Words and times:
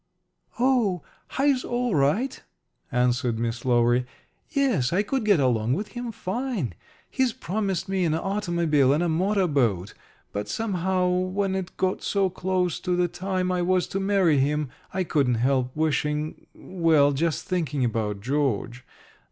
"Oh, 0.57 1.03
Hi's 1.27 1.63
all 1.63 1.93
right," 1.93 2.41
answered 2.91 3.37
Miss 3.37 3.63
Lowery. 3.63 4.07
"Yes, 4.49 4.91
I 4.91 5.03
could 5.03 5.23
get 5.23 5.39
along 5.39 5.73
with 5.73 5.89
him 5.89 6.11
fine. 6.11 6.73
He's 7.07 7.33
promised 7.33 7.87
me 7.87 8.03
an 8.05 8.15
automobile 8.15 8.93
and 8.93 9.03
a 9.03 9.07
motor 9.09 9.45
boat. 9.45 9.93
But 10.33 10.49
somehow, 10.49 11.07
when 11.07 11.53
it 11.53 11.77
got 11.77 12.01
so 12.01 12.31
close 12.31 12.79
to 12.79 12.95
the 12.95 13.07
time 13.07 13.51
I 13.51 13.61
was 13.61 13.85
to 13.89 13.99
marry 13.99 14.39
him, 14.39 14.69
I 14.91 15.03
couldn't 15.03 15.35
help 15.35 15.69
wishing 15.75 16.47
well, 16.55 17.11
just 17.11 17.45
thinking 17.45 17.85
about 17.85 18.21
George. 18.21 18.83